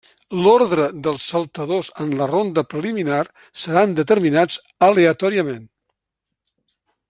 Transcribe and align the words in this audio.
L'ordre 0.43 0.85
dels 1.07 1.25
saltadors 1.33 1.91
en 2.05 2.15
la 2.21 2.27
ronda 2.31 2.63
preliminar 2.73 3.21
seran 3.65 3.95
determinats 4.01 4.57
aleatòriament. 4.89 5.65